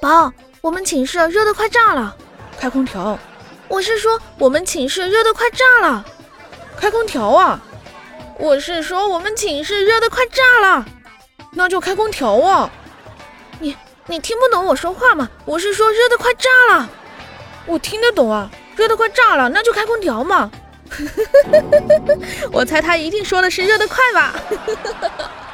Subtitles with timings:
[0.00, 2.16] 宝，我们寝室热得快炸了。
[2.58, 3.18] 开空调？
[3.68, 6.04] 我是说我们寝室热得快炸了。
[6.76, 7.60] 开空调啊？
[8.38, 10.86] 我是说我们寝室热得快炸了。
[11.52, 12.70] 那就开空调啊！
[13.58, 13.74] 你
[14.06, 15.28] 你听不懂我说话吗？
[15.46, 16.88] 我是说热得快炸了。
[17.64, 19.48] 我听得懂啊，热得快炸了。
[19.48, 20.50] 那就开空调嘛。
[22.52, 24.34] 我猜他一定说的是热得快吧。